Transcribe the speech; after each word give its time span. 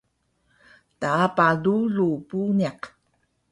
Taapa 0.99 1.45
rulu 1.63 2.09
puniq 2.27 2.81